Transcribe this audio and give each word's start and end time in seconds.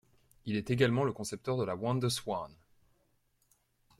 Il 0.47 0.55
est 0.55 0.71
également 0.71 1.03
le 1.03 1.11
concepteur 1.13 1.57
de 1.57 1.63
la 1.63 1.75
WonderSwan. 1.75 2.51